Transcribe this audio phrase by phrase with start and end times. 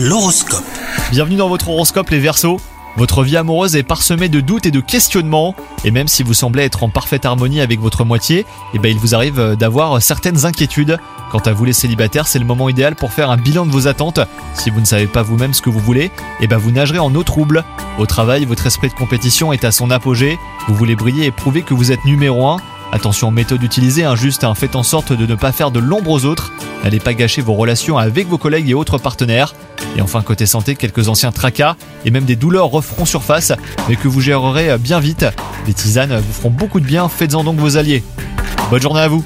[0.00, 0.62] L'horoscope.
[1.10, 2.60] Bienvenue dans votre horoscope les Verseaux.
[2.96, 6.62] Votre vie amoureuse est parsemée de doutes et de questionnements, et même si vous semblez
[6.62, 10.46] être en parfaite harmonie avec votre moitié, eh ben il vous arrive euh, d'avoir certaines
[10.46, 10.98] inquiétudes.
[11.32, 13.88] Quant à vous les célibataires, c'est le moment idéal pour faire un bilan de vos
[13.88, 14.20] attentes.
[14.54, 17.12] Si vous ne savez pas vous-même ce que vous voulez, eh ben vous nagerez en
[17.16, 17.64] eau trouble.
[17.98, 20.38] Au travail, votre esprit de compétition est à son apogée.
[20.68, 22.58] Vous voulez briller et prouver que vous êtes numéro 1.
[22.92, 26.10] Attention aux méthodes utilisées, hein, hein, faites en sorte de ne pas faire de l'ombre
[26.10, 26.52] aux autres.
[26.84, 29.54] N'allez pas gâcher vos relations avec vos collègues et autres partenaires.
[29.96, 33.52] Et enfin côté santé, quelques anciens tracas et même des douleurs referont surface,
[33.88, 35.26] mais que vous gérerez bien vite.
[35.66, 38.02] Des tisanes vous feront beaucoup de bien, faites-en donc vos alliés.
[38.70, 39.24] Bonne journée à vous